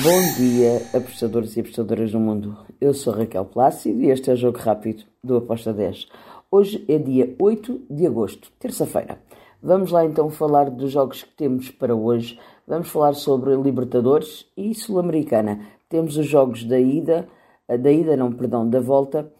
[0.00, 2.56] Bom dia, apostadores e apostadoras do mundo.
[2.80, 6.08] Eu sou Raquel Plácido e este é o Jogo Rápido do Aposta 10.
[6.50, 9.18] Hoje é dia 8 de agosto, terça-feira.
[9.62, 12.40] Vamos lá então falar dos jogos que temos para hoje.
[12.66, 15.60] Vamos falar sobre Libertadores e Sul-Americana.
[15.90, 17.28] Temos os jogos da ida,
[17.68, 19.30] da ida não, perdão, da volta.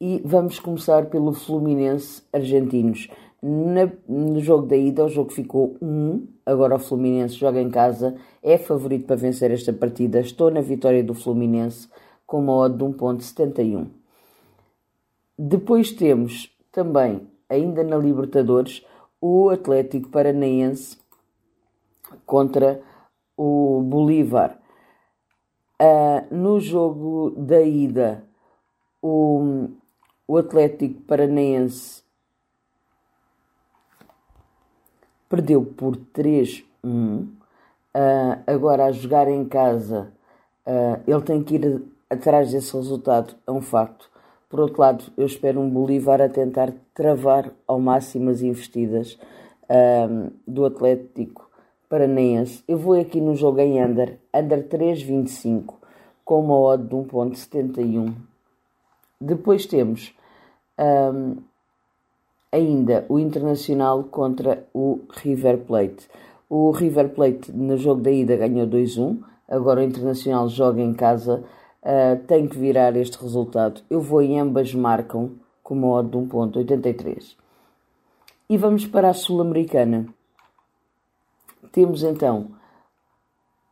[0.00, 3.08] E vamos começar pelo Fluminense Argentinos.
[3.42, 6.28] Na, no jogo da ida, o jogo ficou 1.
[6.46, 8.14] Agora o Fluminense joga em casa.
[8.42, 10.20] É favorito para vencer esta partida.
[10.20, 11.88] Estou na vitória do Fluminense
[12.24, 13.88] com uma odd de 1.71.
[15.36, 18.84] Depois temos também, ainda na Libertadores,
[19.20, 20.96] o Atlético Paranaense
[22.24, 22.80] contra
[23.36, 24.58] o Bolívar.
[25.80, 28.24] Uh, no jogo da ida,
[29.02, 29.68] o,
[30.28, 32.01] o Atlético Paranaense
[35.32, 36.62] perdeu por 3-1.
[36.84, 37.26] Uh,
[38.46, 40.12] agora, a jogar em casa,
[40.66, 44.10] uh, ele tem que ir atrás desse resultado, é um facto.
[44.50, 49.18] Por outro lado, eu espero um Bolívar a tentar travar ao máximo as investidas
[49.70, 51.48] uh, do Atlético
[51.88, 52.62] Paranaense.
[52.68, 55.76] Eu vou aqui no jogo em under, under 3.25,
[56.26, 58.12] com uma odd de 1.71.
[59.18, 60.14] Depois temos
[60.78, 61.36] um,
[62.52, 66.06] ainda o Internacional contra o River Plate.
[66.48, 71.42] O River Plate no jogo da ida ganhou 2-1, agora o Internacional joga em casa,
[71.82, 73.80] uh, tem que virar este resultado.
[73.88, 75.32] Eu vou em ambas marcam
[75.62, 77.36] com uma odd de 1.83.
[78.50, 80.06] E vamos para a Sul-Americana.
[81.72, 82.50] Temos então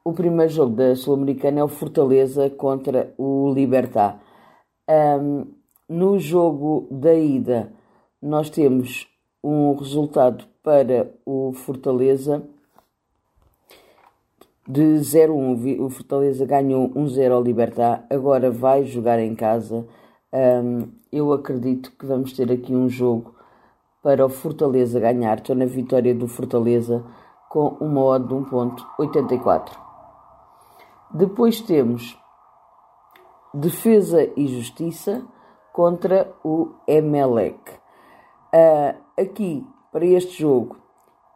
[0.03, 4.19] o primeiro jogo da Sul-Americana é o Fortaleza contra o Libertar.
[4.89, 5.47] Um,
[5.89, 7.70] no jogo da ida,
[8.23, 9.09] nós temos
[9.43, 12.43] um resultado para o Fortaleza
[14.69, 15.81] de 0-1.
[15.81, 19.87] O Fortaleza ganhou 1-0 ao Libertar, agora vai jogar em casa.
[21.11, 23.35] Eu acredito que vamos ter aqui um jogo
[24.03, 25.39] para o Fortaleza ganhar.
[25.39, 27.05] Estou na vitória do Fortaleza
[27.49, 29.73] com uma odd de 1.84.
[31.12, 32.17] Depois temos
[33.53, 35.27] Defesa e Justiça
[35.73, 37.80] contra o Emelec.
[38.53, 40.77] Uh, aqui, para este jogo,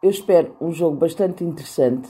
[0.03, 2.09] eu espero um jogo bastante interessante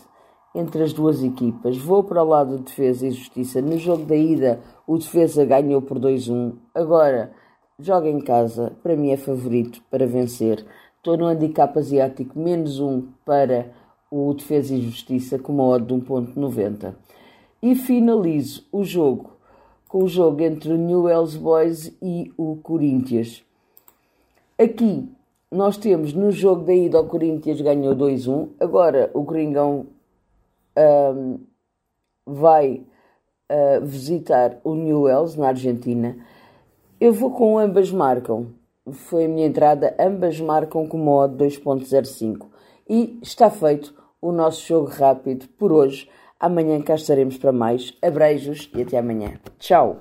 [0.53, 1.77] entre as duas equipas.
[1.77, 3.61] Vou para o lado de defesa e justiça.
[3.61, 6.55] No jogo da ida, o defesa ganhou por 2-1.
[6.73, 7.33] Agora,
[7.77, 8.73] joga em casa.
[8.81, 10.65] Para mim é favorito para vencer.
[10.97, 13.71] Estou no handicap asiático, menos um para
[14.09, 16.95] o defesa e justiça, com uma odd de 1.90.
[17.61, 19.35] E finalizo o jogo
[19.95, 23.45] com o jogo entre o Newell's Boys e o Corinthians.
[24.57, 25.09] Aqui
[25.51, 28.49] nós temos no jogo da ida o Corinthians ganhou 2-1.
[28.59, 29.87] Agora o Coringão
[30.77, 31.39] um,
[32.25, 32.83] vai
[33.51, 36.17] uh, visitar o Newells na Argentina.
[36.99, 38.47] Eu vou com ambas marcam.
[38.91, 39.95] Foi a minha entrada.
[39.99, 42.47] Ambas marcam com modo 2.05.
[42.87, 46.09] E está feito o nosso jogo rápido por hoje.
[46.39, 47.93] Amanhã cá estaremos para mais.
[48.01, 49.33] Abreijos e até amanhã.
[49.59, 49.99] Tchau!